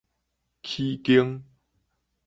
[0.63, 1.43] 齒弓